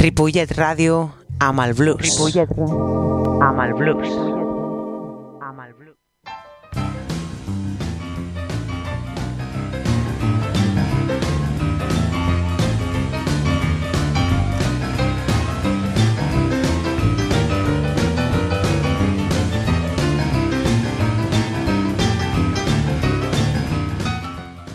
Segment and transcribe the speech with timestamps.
[0.00, 1.10] Ripollet Ràdio
[1.42, 2.04] amb el blues.
[2.06, 2.54] Ripollet
[3.42, 4.39] amb el blues.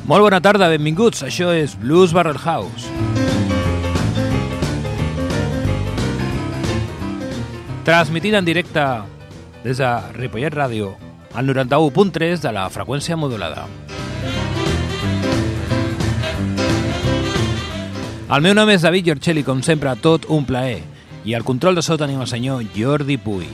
[0.06, 1.24] Molt bona tarda, benvinguts.
[1.26, 2.86] Això és Blues Barrel House.
[7.86, 8.84] Transmitint en directe
[9.64, 10.92] des de Ripollet Ràdio,
[11.34, 13.66] al 91.3 de la freqüència modulada.
[18.30, 20.84] El meu nom és David Giorcelli, com sempre, tot un plaer.
[21.26, 23.50] I al control de so tenim el senyor Jordi Puy.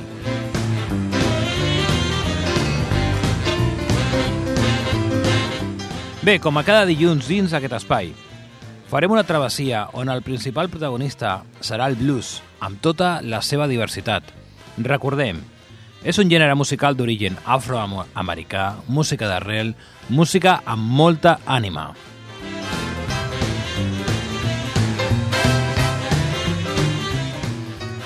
[6.22, 8.12] Bé, com a cada dilluns dins aquest espai,
[8.92, 14.30] farem una travessia on el principal protagonista serà el blues, amb tota la seva diversitat.
[14.86, 15.40] Recordem,
[16.06, 19.74] és un gènere musical d'origen afroamericà, música d'arrel,
[20.14, 21.88] música amb molta ànima.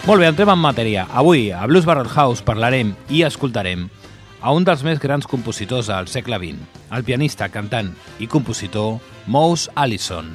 [0.06, 1.10] Molt bé, entrem en matèria.
[1.12, 3.90] Avui, a Blues Barrel House, parlarem i escoltarem
[4.46, 7.90] a un dels més grans compositors del segle XX, el pianista, cantant
[8.22, 10.30] i compositor Mose Allison.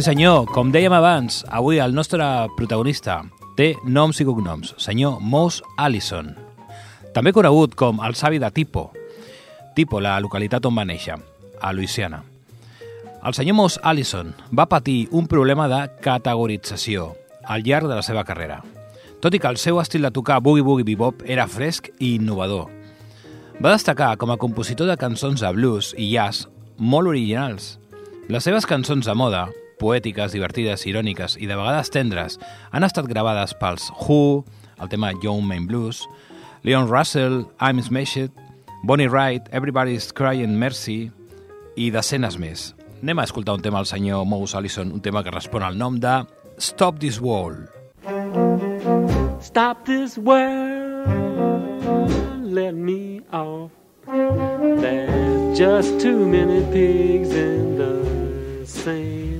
[0.00, 2.24] Sí senyor, com dèiem abans, avui el nostre
[2.56, 3.18] protagonista
[3.52, 6.30] té noms i cognoms, senyor Mose Allison,
[7.12, 8.86] també conegut com el savi de Tipo,
[9.76, 11.18] Tipo, la localitat on va néixer,
[11.60, 12.22] a Louisiana.
[13.28, 17.10] El senyor Mose Allison va patir un problema de categorització
[17.44, 18.62] al llarg de la seva carrera,
[19.20, 22.70] tot i que el seu estil de tocar boogie-boogie bebop era fresc i innovador.
[23.60, 27.74] Va destacar com a compositor de cançons de blues i jazz molt originals.
[28.32, 29.50] Les seves cançons de moda
[29.80, 32.36] poètiques, divertides, iròniques i de vegades tendres
[32.70, 34.44] han estat gravades pels Who,
[34.78, 36.04] el tema Young Man Blues,
[36.62, 38.30] Leon Russell, I'm Smashed,
[38.84, 41.10] Bonnie Wright, Everybody's Crying Mercy
[41.76, 42.70] i decenes més.
[43.00, 45.96] Anem a escoltar un tema al senyor Mose Allison, un tema que respon al nom
[46.00, 46.20] de
[46.60, 47.68] Stop This World.
[49.40, 51.08] Stop this world,
[52.44, 53.70] let me off.
[54.06, 59.39] There's just too many pigs in the same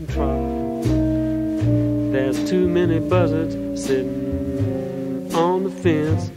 [2.12, 6.30] There's too many buzzards sitting on the fence.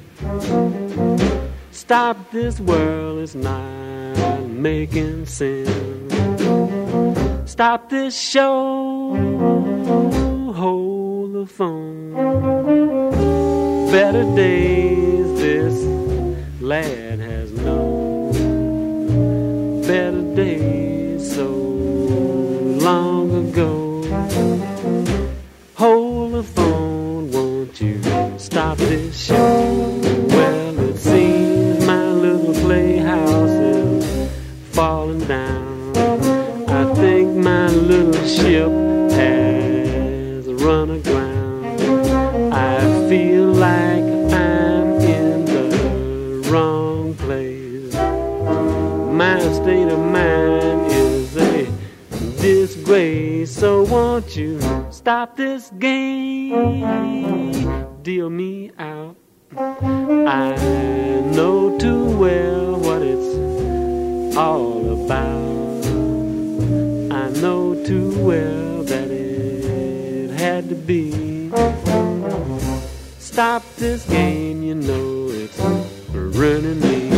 [1.72, 5.70] Stop this world, it's not making sense.
[7.52, 9.16] Stop this show,
[10.56, 12.14] hold the phone.
[13.92, 15.84] Better days this
[16.62, 18.32] lad has known.
[19.82, 20.73] Better days
[28.76, 30.00] stop this show?
[30.30, 34.32] Well, it seems my little playhouse is
[34.72, 35.98] falling down.
[36.68, 38.72] I think my little ship
[39.12, 42.54] has run aground.
[42.54, 42.80] I
[43.10, 44.04] feel like
[44.34, 47.94] I'm in the wrong place.
[47.94, 51.68] My state of mind is a
[52.42, 53.52] disgrace.
[53.52, 54.60] So won't you
[54.90, 56.54] stop this game?
[58.04, 59.16] Deal me out
[59.58, 60.56] I
[61.34, 65.86] know too well what it's all about.
[67.16, 71.50] I know too well that it had to be.
[73.20, 75.58] Stop this game, you know it's
[76.10, 77.13] ruining me.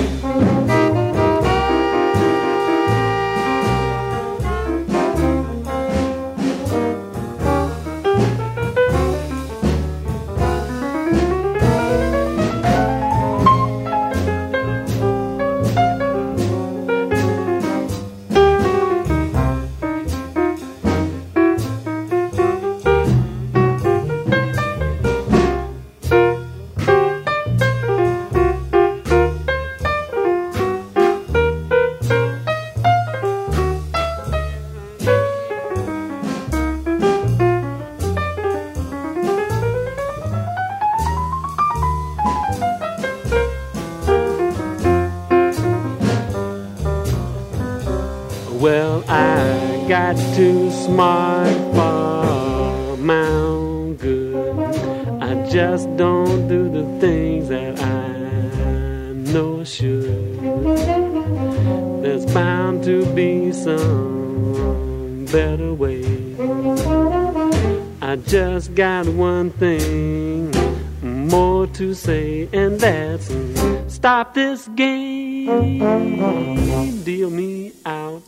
[77.03, 78.21] Deal me out.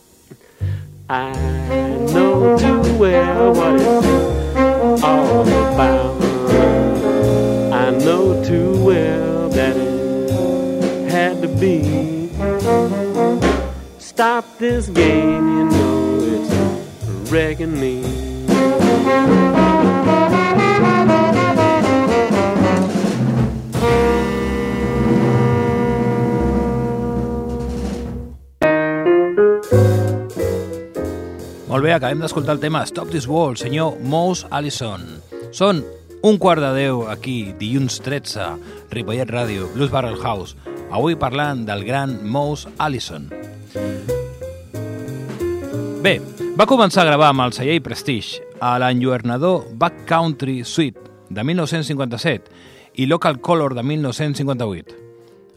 [1.09, 1.31] I
[2.13, 6.21] know too well what it's all about.
[7.73, 12.29] I know too well that it had to be.
[13.99, 19.66] Stop this game, you know it's wrecking me.
[31.77, 35.03] Molt bé, acabem d'escoltar el tema Stop This Wall, senyor Mose Allison.
[35.53, 35.83] Són
[36.25, 38.47] un quart de deu aquí, dilluns 13,
[38.89, 40.57] Ripollet Ràdio, Blues Barrel House,
[40.89, 43.29] avui parlant del gran Mose Allison.
[46.01, 46.17] Bé,
[46.57, 52.49] va començar a gravar amb el celler Prestige a l'enlluernador Back Country Suite de 1957
[52.97, 55.01] i Local Color de 1958.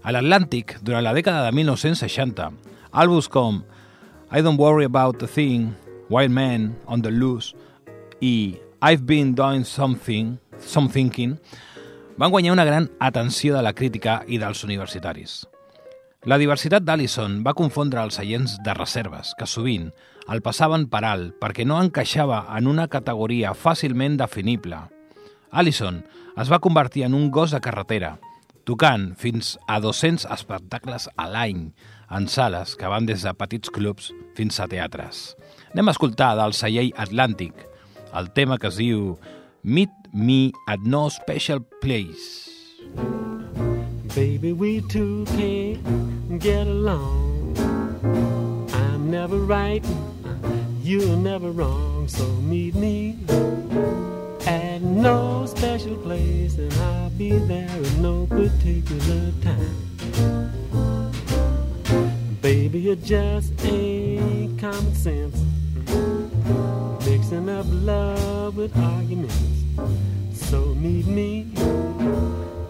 [0.05, 2.53] A l'Atlàntic, durant la dècada de 1960,
[2.93, 3.63] àlbums com
[4.29, 5.73] I Don't Worry About a Thing,
[6.11, 7.55] Wild Man, On the Loose
[8.21, 11.39] i I've Been Doing Something, Some Thinking
[12.19, 15.47] van guanyar una gran atenció de la crítica i dels universitaris.
[16.27, 19.87] La diversitat d'Allison va confondre els seients de reserves, que sovint
[20.29, 24.83] el passaven per alt perquè no encaixava en una categoria fàcilment definible.
[25.51, 26.03] Allison
[26.37, 28.17] es va convertir en un gos de carretera,
[28.67, 31.71] tocant fins a 200 espectacles a l'any
[32.11, 35.37] en sales que van des de petits clubs fins a teatres.
[35.71, 37.61] Anem a escoltar del celler Atlàntic
[38.19, 39.13] el tema que es diu
[39.63, 42.51] Meet Me at No Special Place.
[44.17, 45.79] Baby, we two can't
[46.41, 47.55] get along.
[48.75, 49.85] I'm never right,
[50.83, 52.09] you're never wrong.
[52.09, 53.17] So meet me
[54.49, 60.51] at no special place, and I'll be there in no particular time.
[62.43, 65.50] Baby, it just ain't common sense.
[67.31, 69.37] Mixing up love with arguments.
[70.33, 71.47] So meet me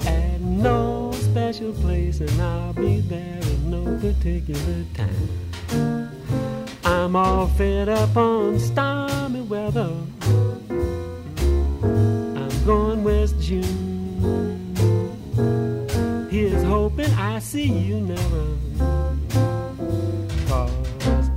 [0.04, 6.10] at no special place, and I'll be there in no particular time.
[6.84, 9.96] I'm all fed up on stormy weather.
[12.20, 14.76] I'm going west June.
[16.30, 18.69] Here's hoping I see you never.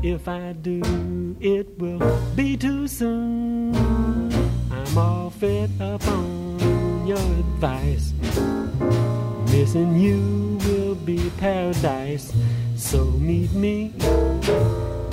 [0.04, 0.82] If I do,
[1.40, 3.74] it will be too soon.
[4.70, 8.12] I'm all fed up on your advice.
[9.50, 12.34] Missing you will be paradise.
[12.76, 13.94] So meet me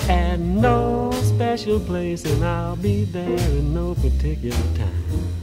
[0.08, 5.39] at no special place, and I'll be there in no particular time.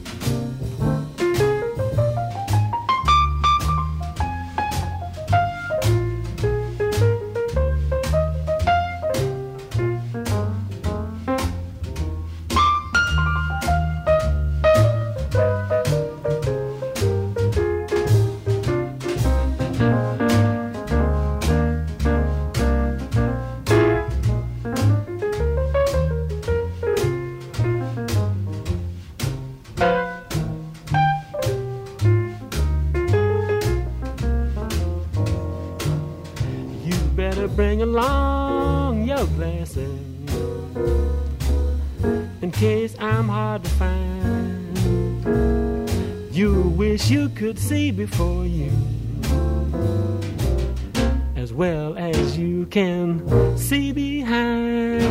[51.57, 55.01] Well as you can see behind.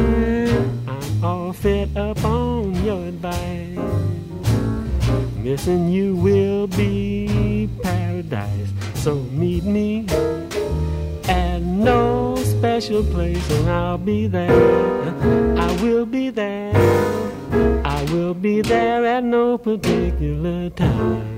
[0.88, 3.76] I'm all fed up on your advice.
[5.34, 8.70] Missing you will be paradise.
[8.94, 10.06] So meet me
[11.28, 15.58] at no special place, and I'll be there.
[15.58, 16.72] I will be there.
[17.84, 21.35] I will be there at no particular time.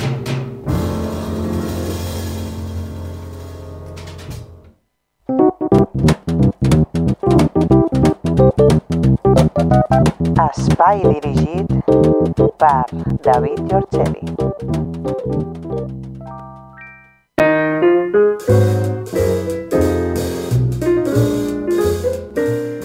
[9.68, 11.68] Espai dirigit
[12.56, 12.84] per
[13.20, 14.24] David Giorgeli.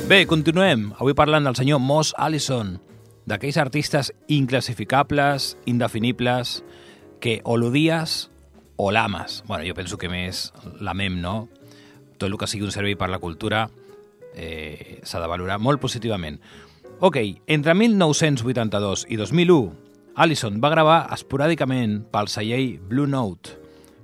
[0.07, 0.91] Bé, continuem.
[0.99, 2.75] Avui parlant del senyor Moss Allison,
[3.25, 6.59] d'aquells artistes inclassificables, indefinibles,
[7.23, 8.27] que o l'odies
[8.75, 9.43] o l'ames.
[9.47, 10.49] Bueno, jo penso que més
[10.83, 11.47] l'amem, no?
[12.17, 13.69] Tot el que sigui un servei per la cultura
[14.35, 16.39] eh, s'ha de valorar molt positivament.
[16.99, 19.73] Ok, entre 1982 i 2001,
[20.15, 23.57] Allison va gravar esporàdicament pel celler Blue Note,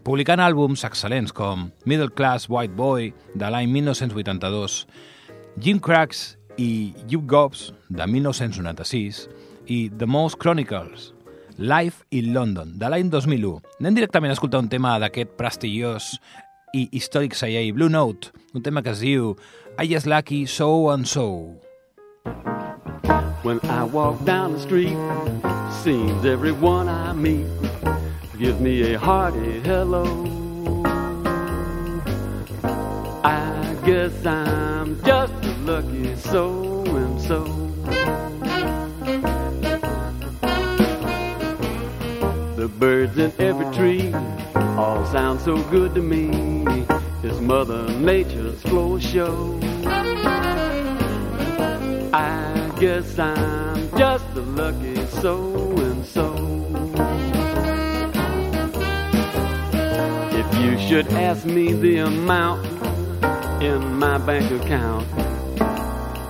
[0.03, 4.81] publicant àlbums excel·lents com Middle Class White Boy de l'any 1982,
[5.62, 9.27] Jim Cracks i You Gobs de 1996
[9.69, 11.13] i The Most Chronicles,
[11.60, 13.62] Life in London de l'any 2001.
[13.79, 16.15] Anem directament a escoltar un tema d'aquest prestigiós
[16.74, 19.36] i històric celler Blue Note, un tema que es diu
[19.77, 21.29] I Just Lucky So and So.
[23.43, 24.98] When I walk down the street,
[25.83, 27.48] seems everyone I meet
[28.38, 30.05] gives me a hearty hello.
[33.24, 37.43] I guess I'm just a lucky so and so.
[42.55, 44.13] The birds in every tree
[44.55, 46.29] all sound so good to me.
[47.24, 49.59] It's Mother Nature's flow show.
[52.79, 56.33] Guess I'm just a lucky so and so.
[60.31, 62.65] If you should ask me the amount
[63.62, 65.05] in my bank account,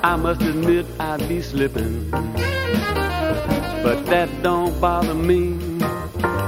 [0.04, 2.10] I must admit I'd be slipping.
[2.10, 5.56] But that don't bother me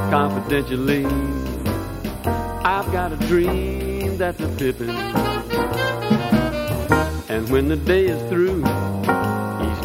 [0.10, 1.05] confidentially.
[2.65, 4.89] I've got a dream that's a pippin'.
[7.29, 8.63] And when the day is through,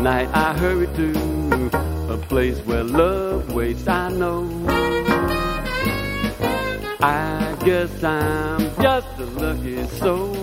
[0.00, 0.28] night.
[0.32, 1.70] I hurry to
[2.10, 4.48] a place where love waits, I know.
[7.00, 10.35] I guess I'm just a lucky so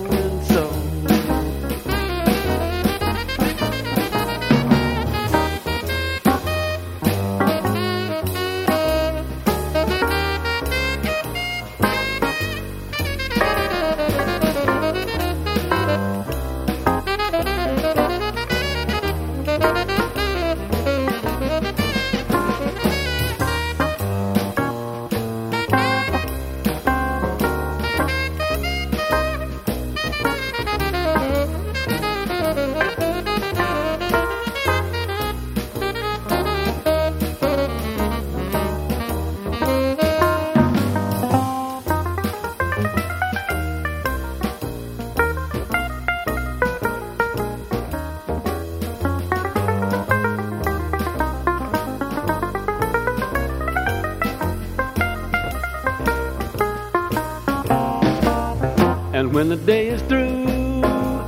[59.43, 60.45] when the day is through,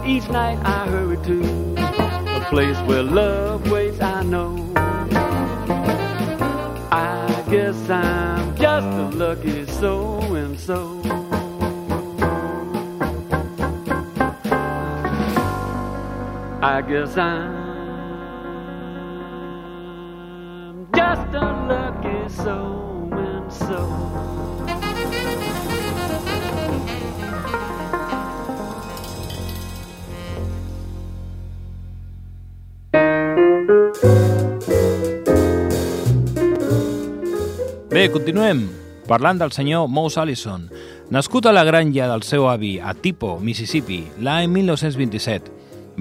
[0.06, 4.56] each night I hurry to a place where love waits, I know.
[6.94, 11.02] I guess I'm just a lucky so and so.
[16.62, 17.55] I guess I'm
[38.26, 38.64] continuem
[39.06, 40.64] parlant del senyor Mose Allison.
[41.14, 45.52] Nascut a la granja del seu avi a Tipo, Mississippi, l'any 1927,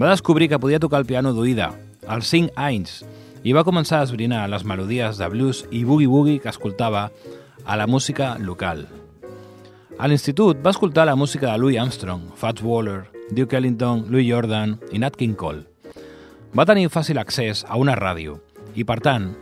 [0.01, 1.67] va descobrir que podia tocar el piano d'oïda,
[2.09, 3.03] als 5 anys,
[3.45, 7.11] i va començar a esbrinar les melodies de blues i boogie-woogie que escoltava
[7.67, 8.87] a la música local.
[10.01, 13.03] A l'institut va escoltar la música de Louis Armstrong, Fats Waller,
[13.37, 15.67] Duke Ellington, Louis Jordan i Nat King Cole.
[16.57, 18.41] Va tenir fàcil accés a una ràdio
[18.73, 19.35] i, per tant,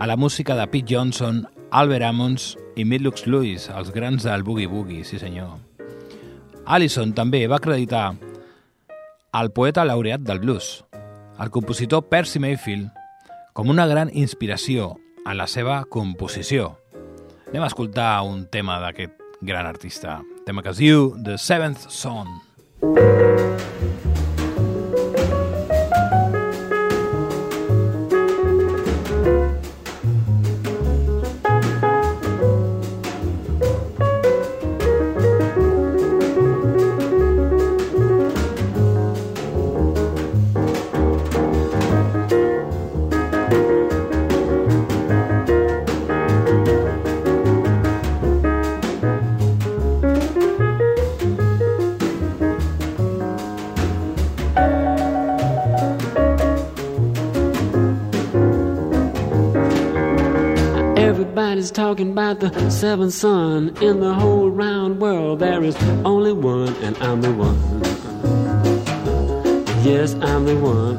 [0.00, 4.66] a la música de Pete Johnson, Albert Ammons i Midlux Lewis, els grans del Boogie
[4.66, 5.54] Boogie, sí senyor.
[6.66, 8.16] Allison també va acreditar
[9.32, 10.84] al poeta laureat del blues,
[11.38, 12.90] el compositor Percy Mayfield,
[13.54, 16.74] com una gran inspiració en la seva composició.
[17.50, 22.26] Anem a escoltar un tema d'aquest gran artista, tema que es diu The Seventh Son.
[22.82, 23.79] Everybody's
[62.80, 63.76] seventh son.
[63.82, 67.58] In the whole round world, there is only one, and I'm the one.
[69.84, 70.96] Yes, I'm the one.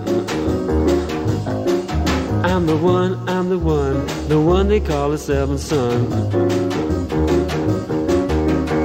[2.46, 6.91] I'm the one, I'm the one, the one they call the seventh son.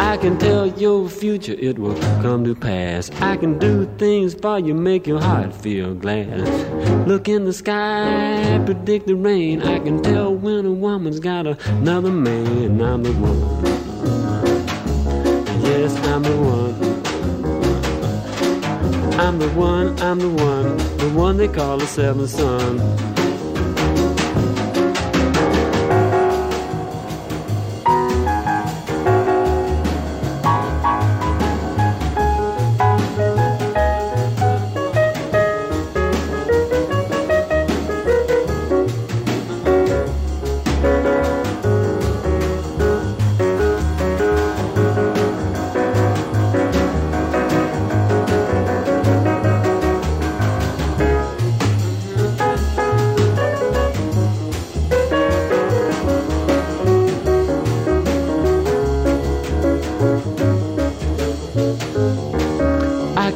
[0.07, 3.11] I can tell your future, it will come to pass.
[3.21, 6.47] I can do things for you, make your heart feel glad.
[7.09, 9.63] Look in the sky, predict the rain.
[9.63, 12.81] I can tell when a woman's got another man.
[12.81, 13.41] I'm the one.
[15.65, 16.75] Yes, I'm the one.
[19.19, 22.79] I'm the one, I'm the one, the one they call the seventh son.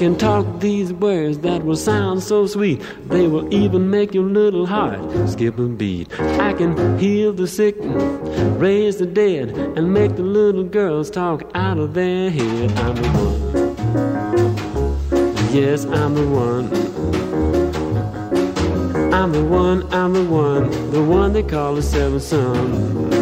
[0.00, 2.80] Can talk these words that will sound so sweet.
[3.08, 6.08] They will even make your little heart skip a beat.
[6.18, 7.76] I can heal the sick,
[8.58, 12.70] raise the dead, and make the little girls talk out of their head.
[12.78, 13.40] I'm the one.
[15.52, 16.72] Yes, I'm the one.
[19.12, 23.12] I'm the one, I'm the one, the one they call the seventh son.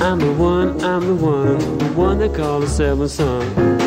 [0.00, 3.77] I'm the one, I'm the one, the one they call the seventh son.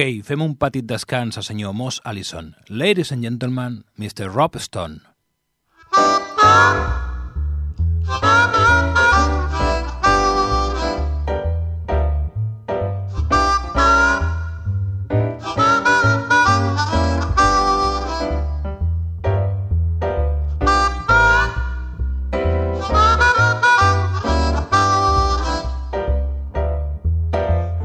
[0.00, 2.54] Ok, fem un petit descans al senyor Moss Allison.
[2.70, 4.32] Ladies and gentlemen, Mr.
[4.32, 5.02] Rob Stone.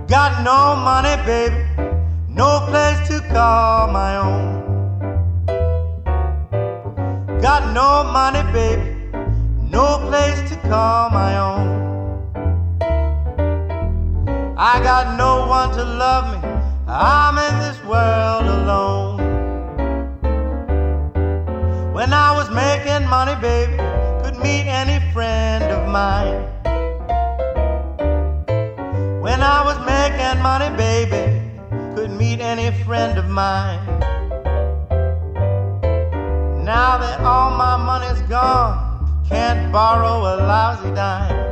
[0.07, 1.74] Got no money, baby,
[2.35, 4.45] no place to call my own.
[7.39, 8.91] Got no money, baby,
[9.71, 11.67] no place to call my own.
[14.57, 16.49] I got no one to love me,
[16.87, 19.17] I'm in this world alone.
[21.93, 23.77] When I was making money, baby,
[24.23, 26.43] could meet any friend of mine.
[29.21, 31.44] When I was making money, baby,
[31.95, 33.79] could meet any friend of mine.
[36.61, 41.44] Now that all my money's gone, can't borrow a lousy dime.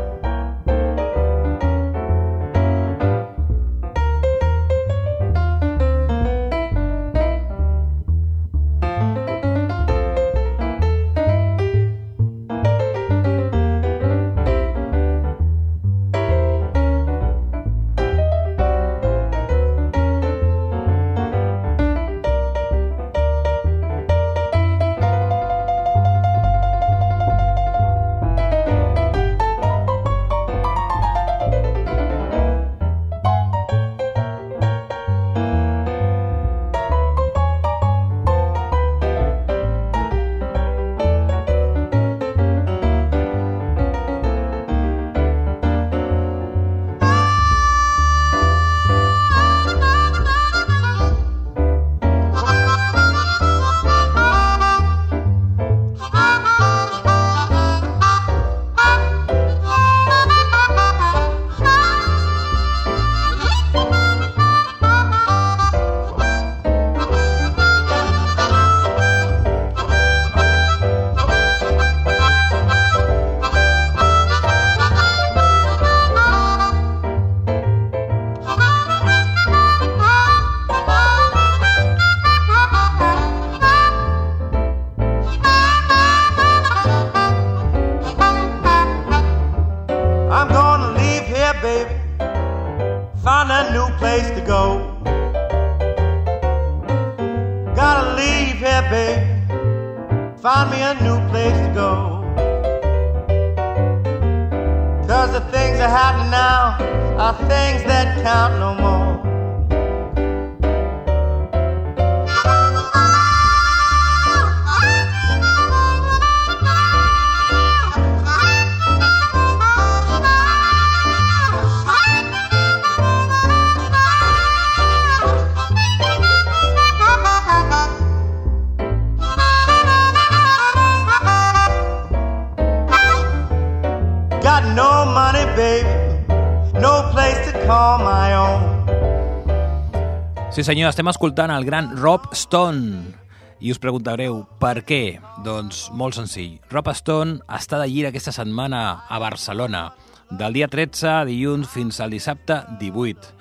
[140.63, 143.11] Senyor, estem escoltant el gran Rob Stone.
[143.59, 145.17] I us preguntareu, per què?
[145.43, 146.53] Doncs molt senzill.
[146.71, 149.89] Rob Stone està de gira aquesta setmana a Barcelona,
[150.31, 153.33] del dia 13, dilluns, fins al dissabte 18.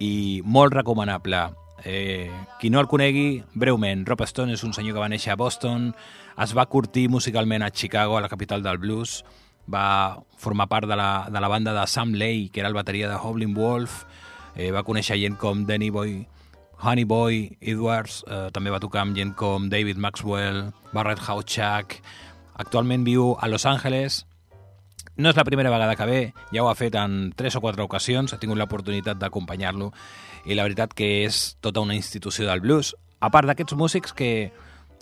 [0.00, 1.42] I molt recomanable.
[1.84, 5.40] Eh, qui no el conegui, breument, Rob Stone és un senyor que va néixer a
[5.40, 5.90] Boston,
[6.40, 9.18] es va curtir musicalment a Chicago, a la capital del blues,
[9.68, 13.10] va formar part de la, de la banda de Sam Lay, que era el bateria
[13.10, 14.06] de Howlin' Wolf,
[14.56, 16.22] eh, va conèixer gent com Danny Boy,
[16.82, 22.00] Honey Boy Edwards, eh, també va tocar amb gent com David Maxwell, Barrett Hauchak,
[22.54, 24.24] actualment viu a Los Angeles,
[25.16, 27.84] no és la primera vegada que ve, ja ho ha fet en tres o quatre
[27.84, 29.92] ocasions, he tingut l'oportunitat d'acompanyar-lo
[30.44, 34.50] i la veritat que és tota una institució del blues, a part d'aquests músics que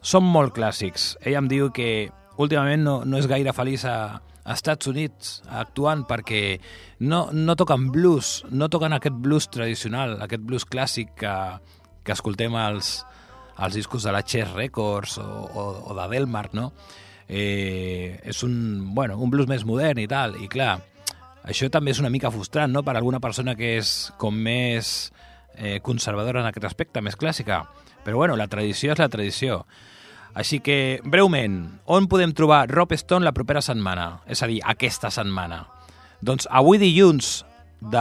[0.02, 1.16] són molt clàssics.
[1.24, 6.04] Ell em diu que últimament no, no és gaire feliç a, a Estats Units actuant
[6.08, 6.58] perquè
[7.06, 11.34] no, no toquen blues, no toquen aquest blues tradicional, aquest blues clàssic que,
[12.02, 13.00] que escoltem als,
[13.56, 16.72] als discos de la Chess Records o, o, o de Delmar, no?
[17.28, 20.74] Eh, és un, bueno, un blues més modern i tal, i clar,
[21.48, 25.12] això també és una mica frustrant, no?, per alguna persona que és com més
[25.56, 27.62] eh, conservadora en aquest aspecte, més clàssica.
[28.02, 29.62] Però bueno, la tradició és la tradició.
[30.34, 34.22] Així que, breument, on podem trobar Rob Stone la propera setmana?
[34.24, 35.66] És a dir, aquesta setmana.
[36.24, 37.42] Doncs avui dilluns,
[37.82, 37.98] de,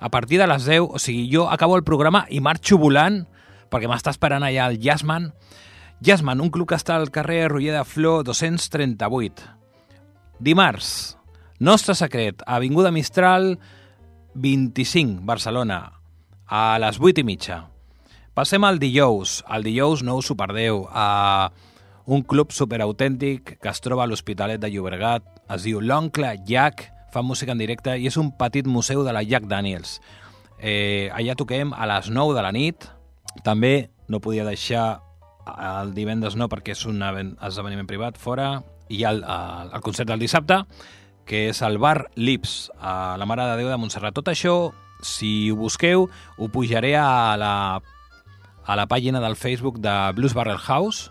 [0.00, 3.22] a partir de les 10, o sigui, jo acabo el programa i marxo volant,
[3.72, 5.30] perquè m'està esperant allà el Jazzman.
[6.04, 9.46] Jazzman, un club que està al carrer Roger de Flor 238.
[10.44, 11.16] Dimarts,
[11.58, 13.54] Nostre Secret, Avinguda Mistral
[14.34, 15.80] 25, Barcelona,
[16.46, 17.62] a les 8 i mitja.
[18.36, 19.38] Passem al dijous.
[19.48, 20.82] El dijous no us ho perdeu.
[20.92, 21.48] A
[22.04, 25.24] un club superautèntic que es troba a l'Hospitalet de Llobregat.
[25.56, 26.84] Es diu L'Oncle Jack.
[27.14, 30.02] Fa música en directe i és un petit museu de la Jack Daniels.
[30.60, 32.84] Eh, allà toquem a les 9 de la nit.
[33.40, 35.00] També no podia deixar
[35.56, 38.58] el divendres no perquè és un esdeveniment privat fora
[38.92, 40.60] i el, el, el concert del dissabte
[41.24, 44.12] que és el bar Lips a la Mare de Déu de Montserrat.
[44.12, 47.54] Tot això, si ho busqueu, ho pujaré a la
[48.66, 51.10] a la pàgina del Facebook de Blues Barrel House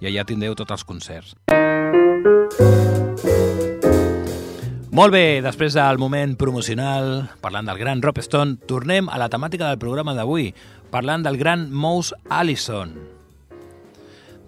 [0.00, 1.34] i allà tindreu tots els concerts.
[4.92, 9.70] Molt bé, després del moment promocional, parlant del gran Rob Stone, tornem a la temàtica
[9.70, 10.50] del programa d'avui,
[10.92, 12.92] parlant del gran Mouse Allison.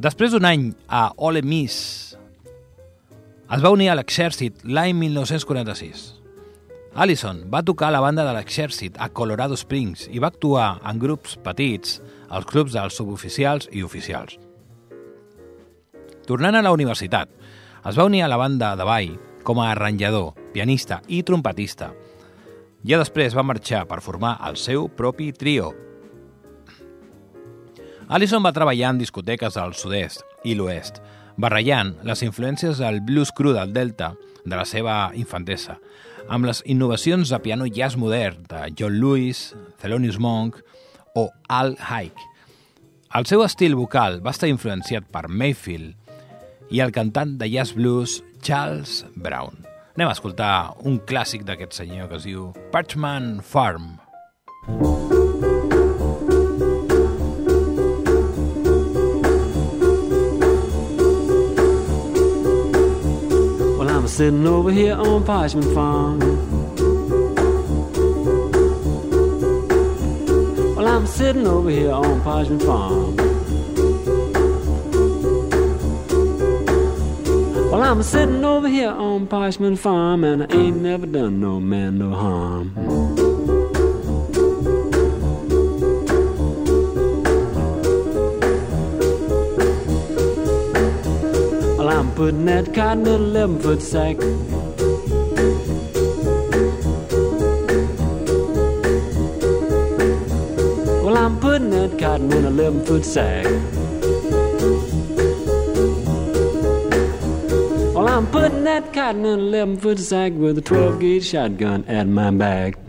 [0.05, 2.13] Després d'un any a Ole Miss,
[3.55, 6.05] es va unir a l'exèrcit l'any 1946.
[6.95, 11.01] Allison va tocar a la banda de l'exèrcit a Colorado Springs i va actuar en
[11.03, 11.99] grups petits
[12.35, 14.39] als clubs dels suboficials i oficials.
[16.27, 17.31] Tornant a la universitat,
[17.85, 21.93] es va unir a la banda de ball com a arranjador, pianista i trompetista.
[22.85, 25.71] Ja després va marxar per formar el seu propi trio.
[28.09, 31.01] Allison va treballar en discoteques del sud-est i l'oest,
[31.41, 35.79] barrejant les influències del blues cru del Delta de la seva infantesa,
[36.29, 40.61] amb les innovacions de piano jazz modern de John Lewis, Thelonious Monk
[41.15, 42.13] o Al Haig.
[43.15, 45.95] El seu estil vocal va estar influenciat per Mayfield
[46.75, 49.63] i el cantant de jazz blues Charles Brown.
[49.95, 54.01] Anem a escoltar un clàssic d'aquest senyor que es diu Parchman Farm.
[63.79, 66.54] Well, I'm sitting over here on Parchment Farm.
[70.85, 73.17] Well, I'm sitting over here on Parchment Farm.
[77.71, 81.97] Well, I'm sitting over here on Parchment Farm, and I ain't never done no man
[81.97, 82.75] no harm.
[91.79, 94.19] Well, I'm putting that cotton in a 11 foot sack.
[101.93, 103.45] Cotton in a 11 foot sack.
[107.95, 111.85] Well, I'm putting that cotton in a 11 foot sack with a 12 gauge shotgun
[111.87, 112.84] at my back.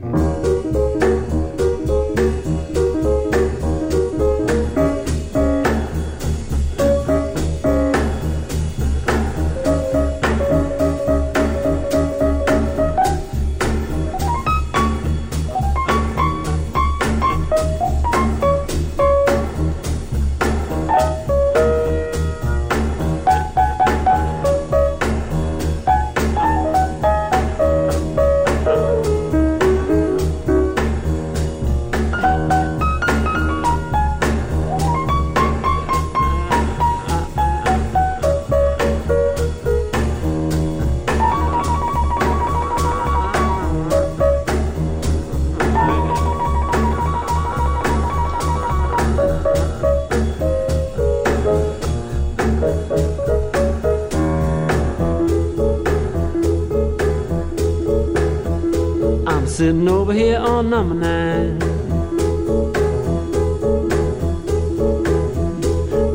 [60.55, 61.61] On number nine.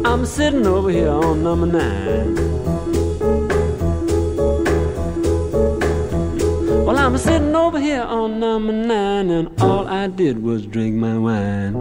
[0.06, 2.34] I'm sitting over here on number nine.
[6.86, 11.18] Well, I'm sitting over here on number nine, and all I did was drink my
[11.18, 11.74] wine.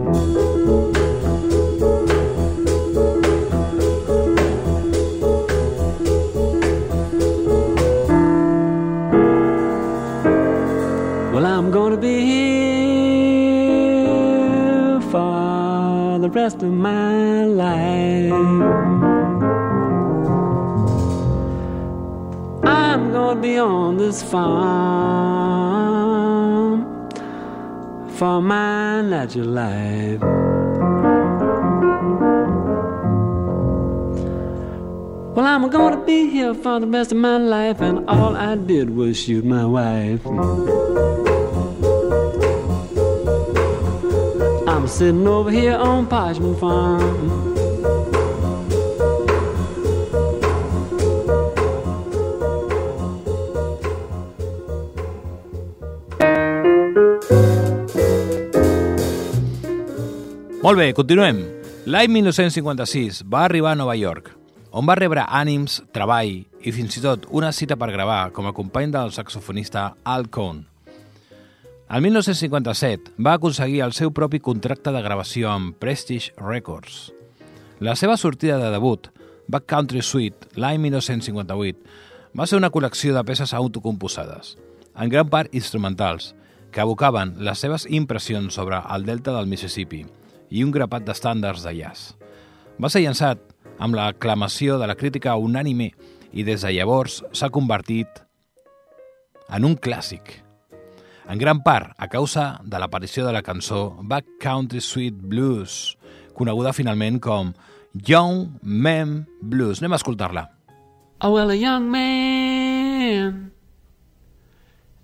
[16.20, 18.32] The rest of my life.
[22.62, 24.50] I'm gonna be on this farm
[28.10, 30.20] for my natural life.
[35.34, 38.94] Well, I'm gonna be here for the rest of my life, and all I did
[38.94, 40.26] was shoot my wife.
[44.90, 47.50] Sitting over here on Parchment Farm.
[60.60, 61.40] Molt bé, continuem.
[61.88, 64.28] L'any 1956 va arribar a Nova York,
[64.76, 68.54] on va rebre ànims, treball i fins i tot una cita per gravar com a
[68.54, 70.69] company del saxofonista Al Cohn.
[71.90, 77.08] El 1957 va aconseguir el seu propi contracte de gravació amb Prestige Records.
[77.82, 79.08] La seva sortida de debut,
[79.50, 81.80] Back Country Suite, l'any 1958,
[82.38, 84.52] va ser una col·lecció de peces autocomposades,
[84.94, 86.36] en gran part instrumentals,
[86.70, 90.04] que evocaven les seves impressions sobre el delta del Mississippi
[90.50, 92.12] i un grapat d'estàndards de jazz.
[92.78, 93.42] Va ser llançat
[93.82, 95.90] amb l'aclamació de la crítica unànime
[96.30, 98.22] i des de llavors s'ha convertit
[99.50, 100.38] en un clàssic.
[101.30, 105.96] En gran part a causa de l'aparició de la cançó Back Country Sweet Blues,
[106.34, 107.52] coneguda finalment com
[107.94, 109.78] Young Men Blues.
[109.78, 110.48] Anem a escoltar-la.
[111.22, 113.52] Oh, well, a young man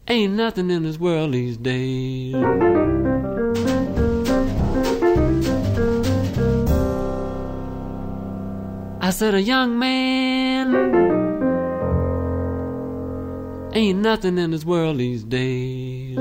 [0.09, 2.35] ain't nothing in this world these days.
[9.01, 11.06] I said, a young man
[13.77, 16.17] ain't nothing in this world these days.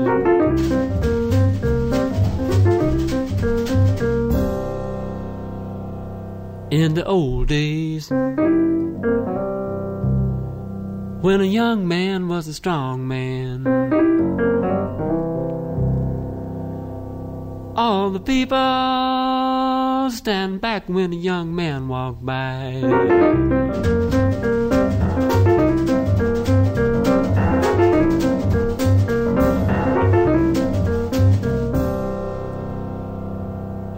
[6.70, 8.10] In the old days,
[11.22, 13.66] when a young man was a strong man.
[17.74, 24.25] All the people stand back when a young man walk by.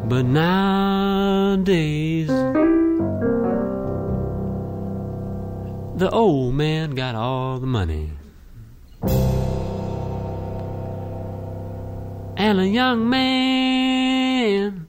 [0.09, 1.69] But nowadays,
[5.97, 8.13] the old man got all the money.
[12.39, 14.89] And a young man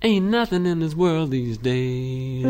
[0.00, 2.46] ain't nothing in this world these days.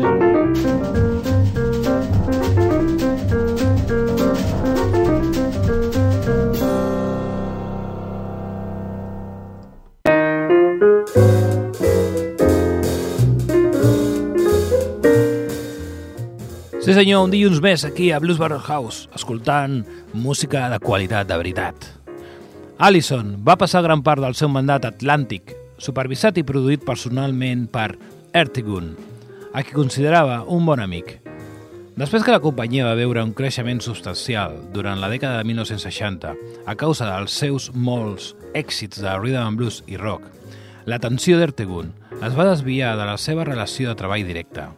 [16.81, 19.83] Sí senyor, un dilluns més aquí a Blues Barrel House, escoltant
[20.17, 21.85] música de qualitat de veritat.
[22.81, 27.91] Allison va passar gran part del seu mandat atlàntic supervisat i produït personalment per
[28.33, 28.95] Ertegun,
[29.53, 31.19] a qui considerava un bon amic.
[32.01, 36.33] Després que la companyia va veure un creixement substancial durant la dècada de 1960
[36.65, 40.25] a causa dels seus molts èxits de rhythm and blues i rock,
[40.89, 41.93] l'atenció d'Ertegun
[42.25, 44.71] es va desviar de la seva relació de treball directe.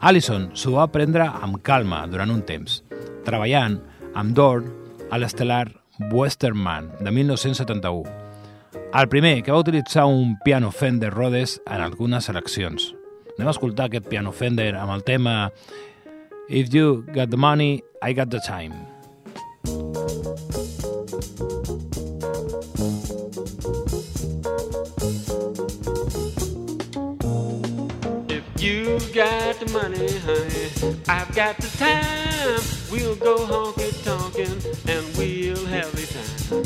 [0.00, 2.82] Allison s'ho va prendre amb calma durant un temps,
[3.26, 3.80] treballant
[4.14, 4.68] amb Dorn
[5.10, 5.66] a l'estel·lar
[6.12, 8.04] Westerman de 1971,
[8.94, 12.92] el primer que va utilitzar un piano Fender Rhodes en algunes seleccions.
[13.34, 15.34] Anem a escoltar aquest piano Fender amb el tema
[16.48, 18.87] If you got the money, I got the time.
[29.18, 30.70] Got the money, honey,
[31.08, 32.60] I've got the time.
[32.88, 36.62] We'll go honky tonkin' and we'll have a time.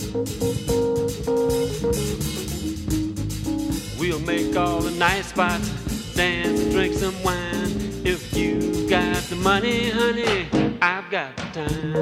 [3.99, 5.67] We'll make all the nice spots,
[6.15, 7.73] dance and drink some wine.
[8.05, 10.47] If you got the money, honey,
[10.83, 11.95] I've got the time.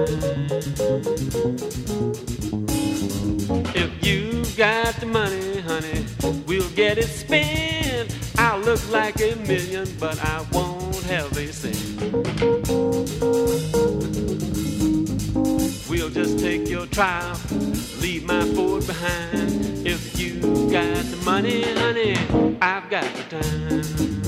[3.77, 6.05] If you got the money, honey,
[6.49, 8.20] we'll get it spent.
[8.51, 12.01] I'll look like a million, but I won't have a cent.
[15.89, 17.39] We'll just take your trial,
[18.01, 19.87] leave my Ford behind.
[19.87, 22.17] If you got the money, honey,
[22.61, 24.20] I've got the time.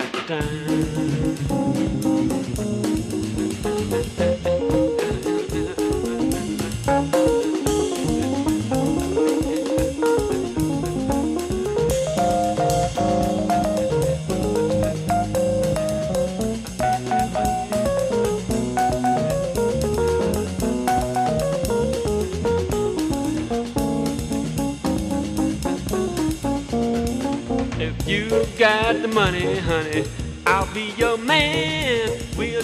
[0.00, 1.69] dun, time.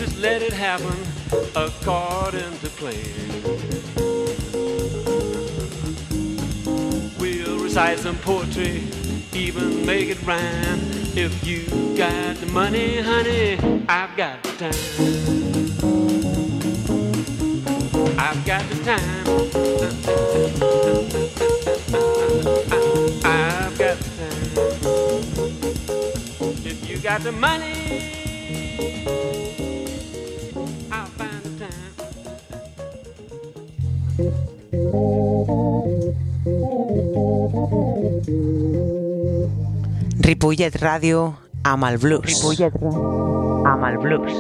[0.07, 0.97] Just let it happen
[1.55, 3.03] according to plan.
[7.19, 8.85] We'll recite some poetry,
[9.33, 10.81] even make it rhyme.
[11.17, 11.65] If you
[11.97, 14.75] got the money, honey, I've got the time.
[18.19, 19.27] I've got the time.
[23.25, 24.37] I've got the time.
[26.65, 28.17] If you got the money,
[40.27, 42.27] Ripollet Ràdio amb el blues.
[42.27, 42.74] Ripollet
[43.70, 44.33] amb el blues.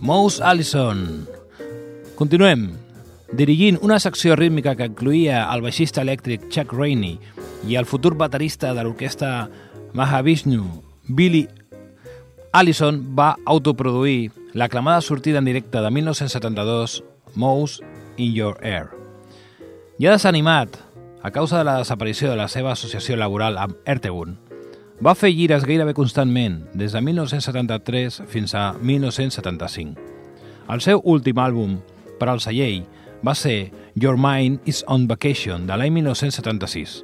[0.00, 1.26] Mouse Allison.
[2.16, 2.70] Continuem.
[3.36, 7.18] Dirigint una secció rítmica que incluïa el baixista elèctric Chuck Rainey
[7.68, 9.50] i el futur baterista de l'orquestra
[9.92, 10.64] Mahavishnu,
[11.08, 11.48] Billy
[12.52, 17.02] Allison va autoproduir l'aclamada sortida en directe de 1972
[17.34, 17.84] Mouse
[18.18, 18.90] in Your Air.
[19.98, 20.76] Ja desanimat
[21.22, 24.36] a causa de la desaparició de la seva associació laboral amb Ertegun,
[25.02, 29.94] va fer gires gairebé constantment des de 1973 fins a 1975.
[30.68, 31.78] El seu últim àlbum
[32.18, 32.84] per al celler
[33.24, 37.02] va ser Your Mind is on Vacation de l'any 1976.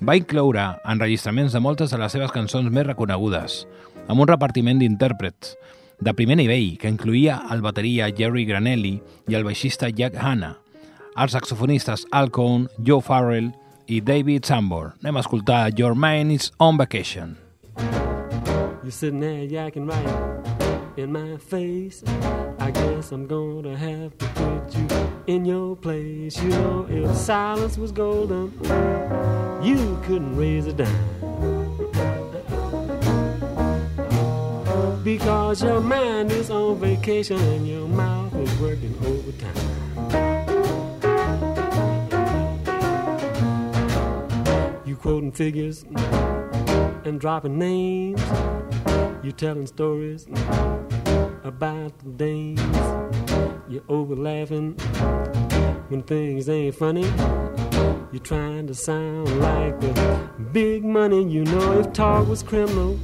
[0.00, 3.64] Va incloure enregistraments de moltes de les seves cançons més reconegudes,
[4.08, 5.56] amb un repartiment d'intèrprets
[6.00, 10.54] de primer nivell que incluïa el bateria Jerry Granelli i el baixista Jack Hanna,
[11.18, 13.50] els saxofonistes Al Cohn, Joe Farrell
[13.88, 14.92] i David Sambor.
[15.02, 17.36] Anem a escoltar Your Mind is on Vacation.
[18.82, 22.02] You're sitting there yakking right in my face.
[22.58, 24.86] I guess I'm gonna have to put you
[25.26, 26.42] in your place.
[26.42, 28.52] You know, if silence was golden,
[29.62, 31.17] you couldn't raise a dime.
[35.08, 39.54] Because your mind is on vacation and your mouth is working overtime.
[44.84, 45.86] You quoting figures
[47.06, 48.20] and dropping names.
[49.22, 50.26] You telling stories
[51.42, 52.60] about the dames.
[53.66, 54.74] You're over laughing
[55.88, 57.10] when things ain't funny.
[58.12, 61.24] You're trying to sound like the big money.
[61.24, 62.98] You know if talk was criminal,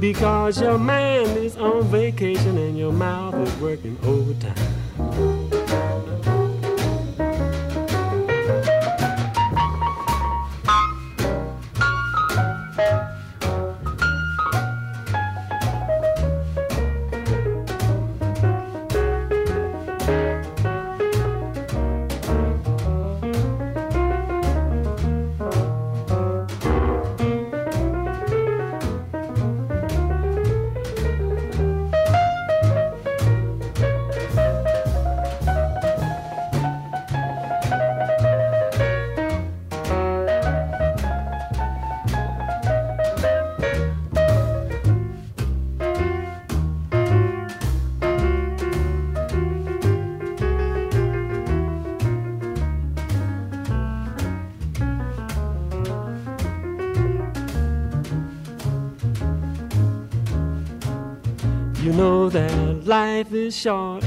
[0.00, 4.87] Because your mind is on vacation and your mouth is working overtime.
[61.88, 64.04] You know that life is short,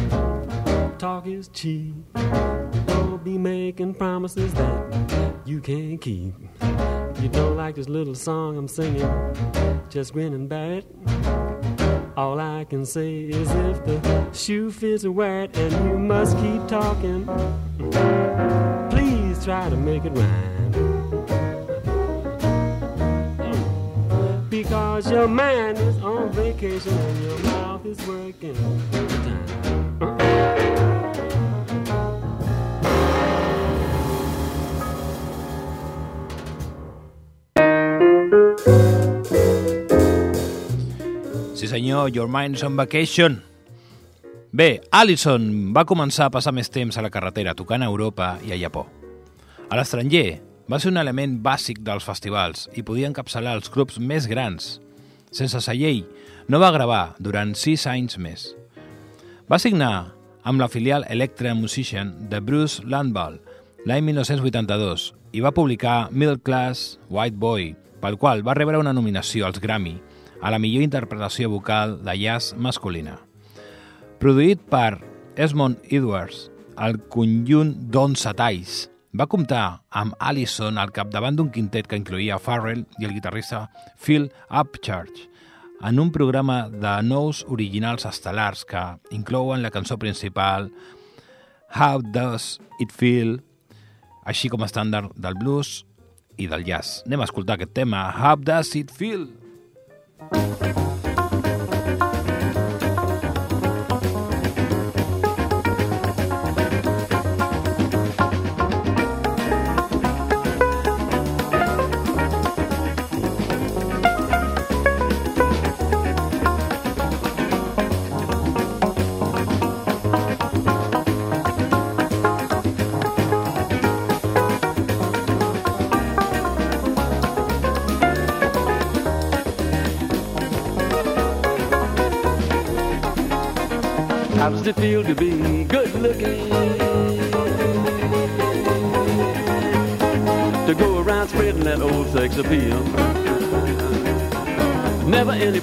[0.99, 1.95] talk is cheap.
[2.13, 6.35] Don't be making promises that you can't keep.
[7.19, 9.09] You don't like this little song I'm singing,
[9.89, 10.85] just grin and bear it.
[12.15, 16.67] All I can say is if the shoe fits, wear it, and you must keep
[16.67, 17.25] talking.
[18.91, 20.50] Please try to make it rhyme.
[25.01, 29.47] Because your mind is on vacation and your mouth is working overtime.
[41.55, 43.41] Sí senyor, Your Mind's on Vacation.
[44.51, 48.53] Bé, Allison va començar a passar més temps a la carretera tocant a Europa i
[48.53, 48.85] a Japó.
[49.65, 54.29] A l'estranger, va ser un element bàsic dels festivals i podia encapçalar els grups més
[54.29, 54.77] grans.
[55.31, 56.03] Sense celler,
[56.51, 58.49] no va gravar durant sis anys més.
[59.47, 60.11] Va signar
[60.43, 63.39] amb la filial Electra Musician de Bruce Landball
[63.87, 67.71] l'any 1982 i va publicar Middle Class White Boy,
[68.03, 69.95] pel qual va rebre una nominació als Grammy
[70.41, 73.15] a la millor interpretació vocal de jazz masculina.
[74.19, 74.99] Produït per
[75.39, 81.99] Esmond Edwards, el conjunt Don Satais va comptar amb Allison al capdavant d'un quintet que
[81.99, 83.65] incloïa Farrell i el guitarrista
[83.99, 85.27] Phil Upchurch
[85.81, 90.69] en un programa de nous originals estel·lars que inclouen la cançó principal
[91.75, 93.39] How Does It Feel,
[94.27, 95.81] així com estàndard del blues
[96.37, 97.01] i del jazz.
[97.07, 99.27] Anem a escoltar aquest tema, How Does It Feel?
[100.31, 100.80] How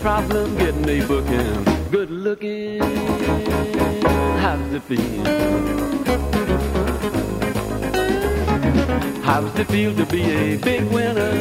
[0.09, 1.65] problem getting a booking.
[1.91, 2.81] Good looking.
[4.43, 5.25] How does it feel?
[9.23, 11.33] How does it feel to be a big winner?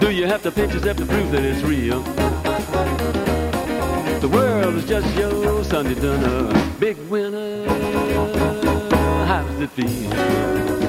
[0.00, 2.02] Do you have to pinch yourself to prove that it's real?
[4.20, 6.52] The world is just your Sunday dinner.
[6.78, 7.66] Big winner.
[9.30, 10.85] How does it feel?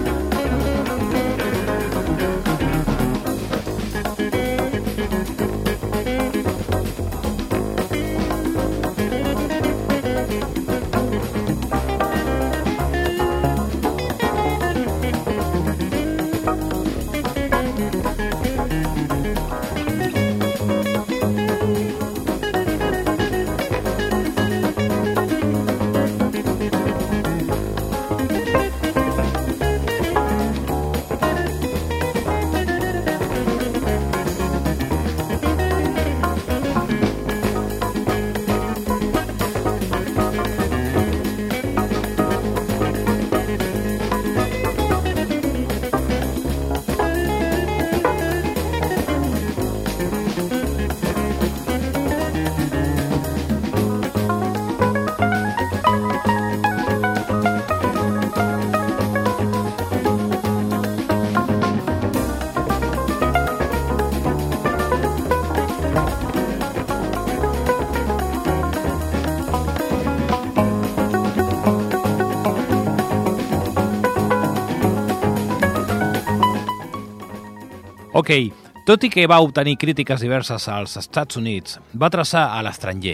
[78.27, 78.51] Ok,
[78.83, 83.13] tot i que va obtenir crítiques diverses als Estats Units, va traçar a l'estranger.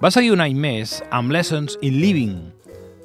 [0.00, 2.38] Va seguir un any més amb Lessons in Living,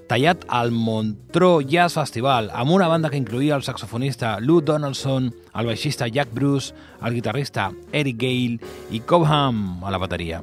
[0.07, 5.27] tallat al Montreux Jazz Festival amb una banda que incluïa el saxofonista Lou Donaldson,
[5.59, 6.71] el baixista Jack Bruce,
[7.03, 10.39] el guitarrista Eric Gale i Cobham a la bateria.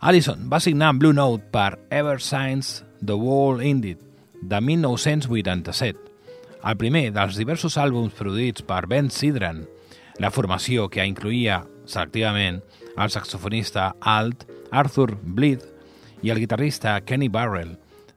[0.00, 4.00] Allison va signar amb Blue Note per Ever Since The World Ended,
[4.40, 6.00] de 1987,
[6.64, 9.66] el primer dels diversos àlbums produïts per Ben Sidran,
[10.22, 12.60] la formació que incluïa selectivament
[12.94, 15.64] el saxofonista alt Arthur Bleed
[16.22, 17.74] i el guitarrista Kenny Barrell.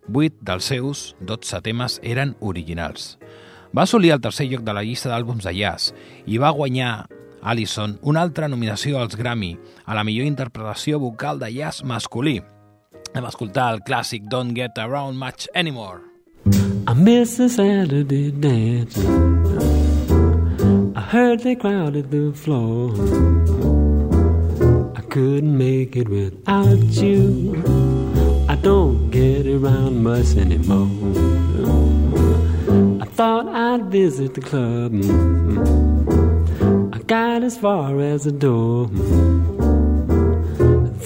[0.08, 3.16] Vuit dels seus 12 temes eren originals.
[3.76, 5.96] Va assolir el tercer lloc de la llista d'àlbums de jazz
[6.30, 7.08] i va guanyar
[7.42, 12.40] Allison una altra nominació als Grammy a la millor interpretació vocal de jazz masculí.
[13.16, 16.02] Hem escoltar el clàssic Don't Get Around Much Anymore.
[16.86, 19.85] I miss the Saturday dance.
[20.98, 22.92] I heard they crowded the floor.
[24.96, 27.62] I couldn't make it without you.
[28.48, 30.88] I don't get around much anymore.
[33.02, 34.94] I thought I'd visit the club.
[36.94, 38.88] I got as far as the door.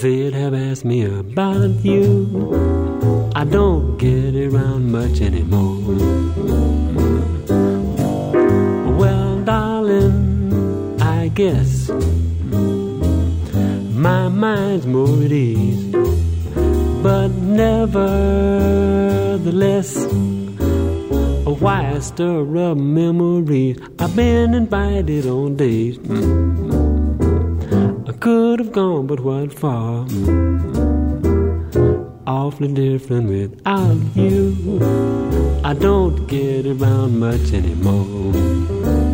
[0.00, 3.30] They'd have asked me about you.
[3.34, 6.69] I don't get around much anymore.
[9.90, 11.90] I guess
[13.92, 15.92] my mind's more at ease,
[17.02, 17.90] but nevertheless,
[21.44, 23.78] why stir up memories?
[23.98, 25.98] I've been invited on dates.
[28.08, 30.06] I could have gone, but what for?
[32.26, 34.54] Awfully different without you.
[35.64, 39.09] I don't get around much anymore.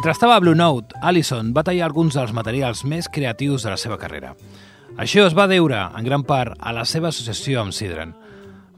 [0.00, 3.76] Mentre estava a Blue Note, Allison va tallar alguns dels materials més creatius de la
[3.76, 4.30] seva carrera.
[4.96, 8.14] Això es va deure, en gran part, a la seva associació amb Sidran.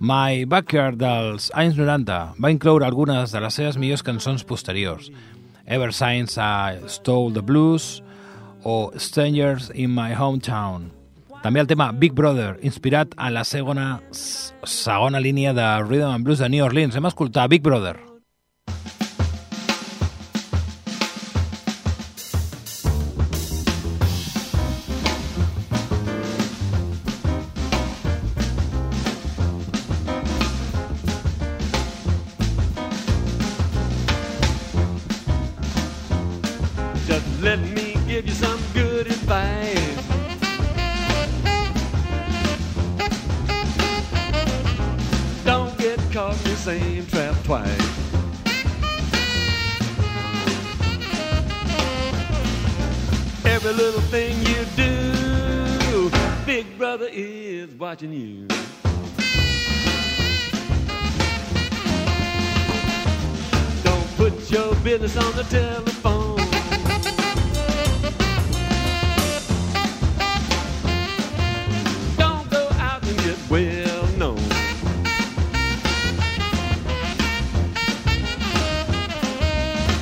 [0.02, 5.12] My Backyard dels anys 90 va incloure algunes de les seves millors cançons posteriors,
[5.62, 8.02] Ever Since I Stole the Blues
[8.66, 10.90] o Strangers in My Hometown.
[11.46, 16.42] També el tema Big Brother, inspirat en la segona, segona línia de Rhythm and Blues
[16.42, 16.98] de New Orleans.
[16.98, 18.00] Hem escoltat Big Brother.
[64.52, 66.36] Your business on the telephone.
[72.18, 74.38] Don't go out and get well known.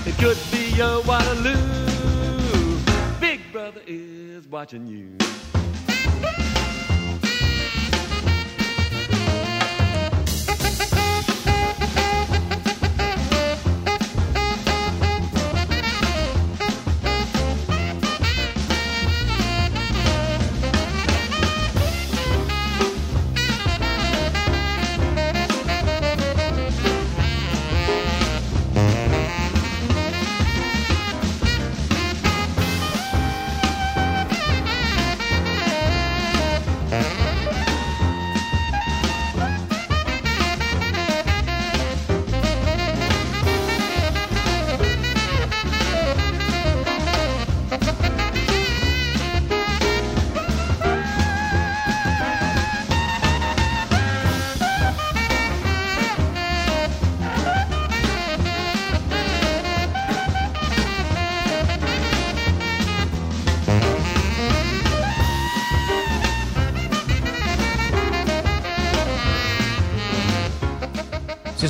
[0.04, 1.54] It could be your Waterloo.
[3.20, 5.16] Big brother is watching you.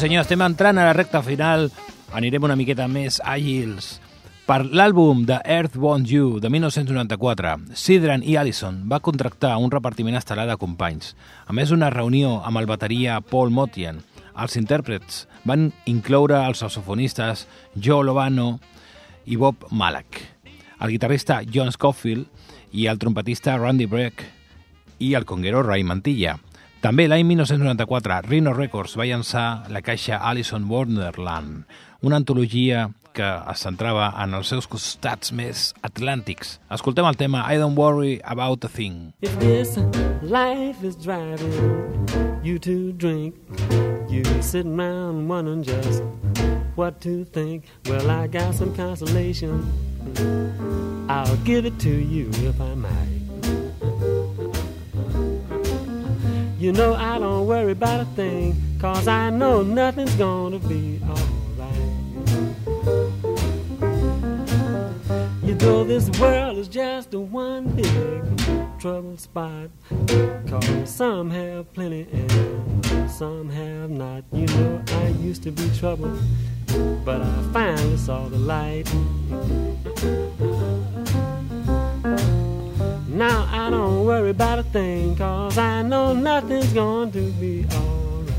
[0.01, 1.66] Senyor, estem entrant a la recta final,
[2.16, 3.98] anirem una miqueta més àgils.
[4.48, 10.16] Per l'àlbum de Earth Wants You, de 1994, Sidran i Allison va contractar un repartiment
[10.16, 11.12] estel·lar de companys.
[11.44, 14.01] A més, una reunió amb el bateria Paul Motian.
[14.40, 17.44] Els intèrprets van incloure els saxofonistes
[17.76, 18.55] Joe Lovano
[19.28, 20.22] i Bob Malak,
[20.80, 22.24] el guitarrista John Scofield
[22.72, 24.24] i el trompetista Randy Breck
[24.98, 26.38] i el conguero Ray Mantilla.
[26.81, 31.66] També l'any 1994, Rhino Records va llançar la caixa Allison Wonderland,
[32.01, 36.55] una antologia que es centrava en els seus costats més atlàntics.
[36.72, 39.12] Escoltem el tema I Don't Worry About a Thing.
[39.20, 39.76] If this
[40.22, 41.53] life is driving
[42.43, 43.37] you to drink,
[44.09, 46.03] you sitting around wondering just
[46.76, 47.64] what to think.
[47.91, 49.66] Well, I got some consolation.
[51.11, 53.20] I'll give it to you if I might.
[56.61, 61.77] You know I don't worry about a thing, cause I know nothing's gonna be alright.
[65.43, 69.71] You know this world is just a one big trouble spot,
[70.47, 74.25] cause some have plenty and some have not.
[74.31, 76.15] You know I used to be trouble,
[77.07, 78.87] but I finally saw the light.
[83.21, 88.31] Now I don't worry about a thing, cause I know nothing's going to be alright.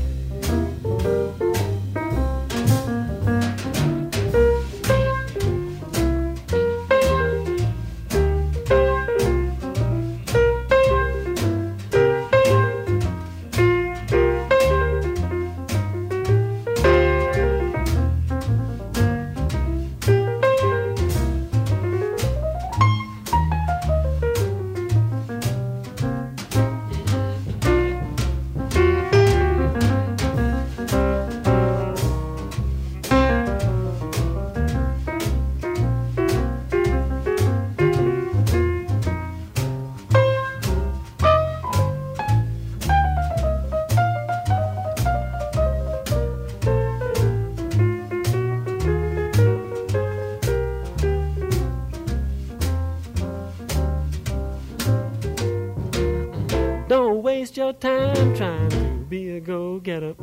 [59.82, 60.16] A up.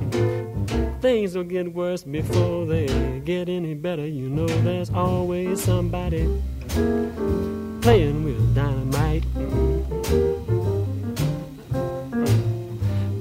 [1.01, 4.05] Things will get worse before they get any better.
[4.05, 6.41] You know, there's always somebody
[7.81, 9.23] playing with dynamite.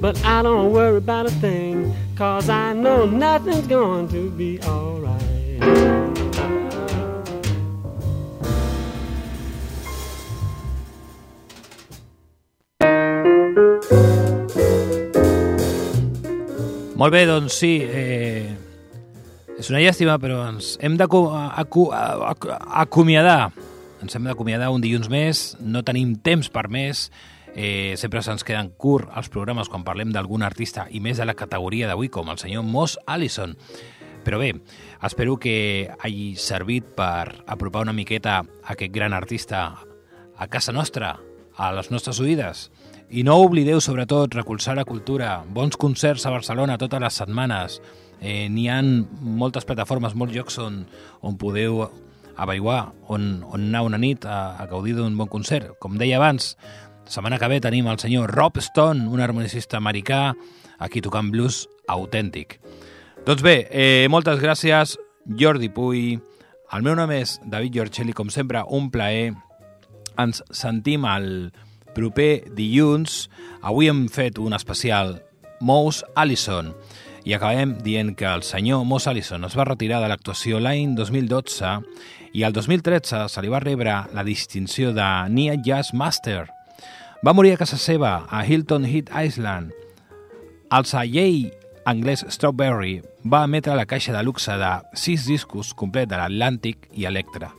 [0.01, 5.97] But I don't worry about a thing, cause I know nothing's going to be alright.
[16.99, 18.51] Molt bé, doncs sí, eh,
[19.55, 23.53] és una llàstima, però ens hem d'acomiadar.
[24.03, 27.14] Ens hem d'acomiadar un dilluns més, no tenim temps per més,
[27.55, 31.38] eh, sempre se'ns queden curt els programes quan parlem d'algun artista i més de la
[31.38, 33.55] categoria d'avui, com el senyor Moss Allison.
[34.26, 34.59] Però bé,
[35.01, 39.86] espero que hagi servit per apropar una miqueta aquest gran artista
[40.36, 41.20] a casa nostra,
[41.55, 42.72] a les nostres oïdes.
[43.11, 45.42] I no oblideu, sobretot, recolzar la cultura.
[45.48, 47.78] Bons concerts a Barcelona totes les setmanes.
[48.20, 50.82] Eh, N'hi han moltes plataformes, molts llocs on,
[51.24, 51.86] on podeu
[52.36, 55.70] avaiguar, on, on anar una nit a, a gaudir d'un bon concert.
[55.80, 56.52] Com deia abans,
[57.09, 60.34] setmana que ve tenim el senyor Rob Stone, un harmonicista americà,
[60.78, 62.59] aquí tocant blues autèntic.
[63.24, 64.98] Doncs bé, eh, moltes gràcies,
[65.40, 66.18] Jordi Puy.
[66.76, 69.32] El meu nom és David Giorcelli, com sempre, un plaer.
[70.20, 71.50] Ens sentim al
[71.99, 73.26] proper dilluns.
[73.66, 75.18] Avui hem fet un especial
[75.61, 76.70] Mous Allison
[77.26, 81.74] i acabem dient que el senyor Mous Allison es va retirar de l'actuació l'any 2012
[82.38, 86.46] i el 2013 se li va rebre la distinció de Nia Jazz Master.
[87.26, 89.74] Va morir a casa seva, a Hilton Head Island.
[90.70, 91.51] El celler
[91.88, 97.09] anglès Strawberry va emetre la caixa de luxe de sis discos complet de l'Atlàntic i
[97.11, 97.51] Electra,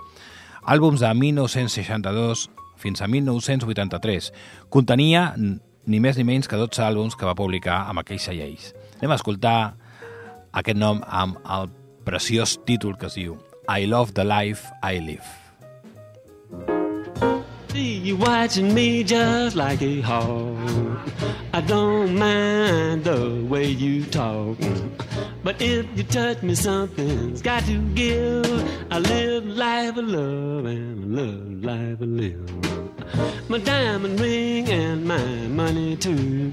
[0.63, 2.47] àlbums de 1962
[2.79, 4.31] fins a 1983.
[4.73, 8.71] Contenia ni més ni menys que 12 àlbums que va publicar amb aquells celleis.
[8.99, 9.57] Anem a escoltar
[10.51, 11.69] aquest nom amb el
[12.07, 13.37] preciós títol que es diu
[13.69, 15.38] I Love the Life I Live.
[17.71, 20.57] See you watching me just like a hawk.
[21.53, 24.57] I don't mind the way you talk.
[25.43, 28.45] But if you touch me, something's got to give.
[28.91, 33.49] I live life of love and love life of live.
[33.49, 36.51] My diamond ring and my money too.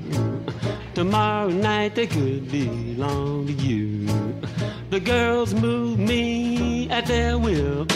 [0.94, 4.06] Tomorrow night they could belong to you.
[4.88, 7.86] The girls move me at their will.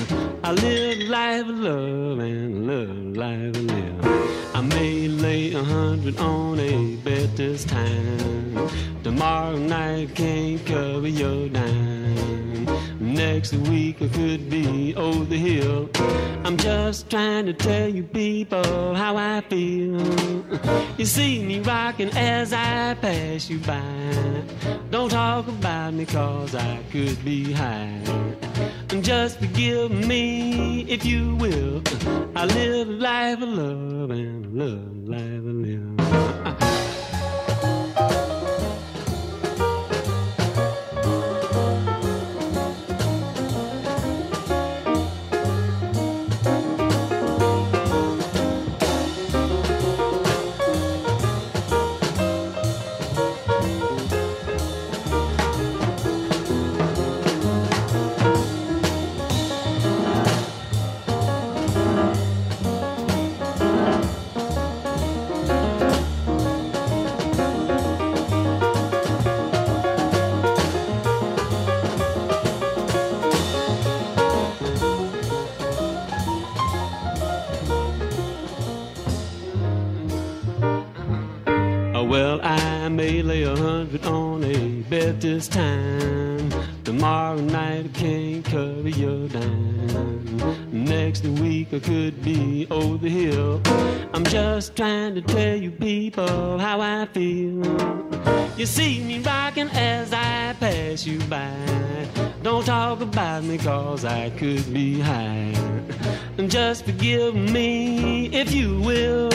[0.42, 4.49] I live life love and love life live.
[4.60, 8.68] I may lay a hundred on a bet this time.
[9.02, 12.66] Tomorrow night can't cover your dime.
[13.00, 15.88] Next week I could be over the hill.
[16.44, 19.98] I'm just trying to tell you people how I feel.
[20.98, 24.42] You see me rocking as I pass you by.
[24.90, 28.49] Don't talk about me cause I could be high.
[29.02, 31.82] Just forgive me if you will.
[32.36, 36.79] I live a life of love and love life of live.
[83.00, 86.50] May lay a hundred on a bet this time.
[86.84, 90.26] Tomorrow night I can't cover your dime.
[90.70, 93.62] Next week I could be over the hill.
[94.12, 97.64] I'm just trying to tell you people how I feel.
[98.58, 101.56] You see me rocking as I pass you by.
[102.42, 105.54] Don't talk about me cause I could be high.
[106.36, 109.30] And just forgive me if you will.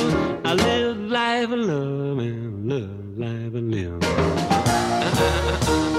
[0.45, 5.94] I live life of love alive and live.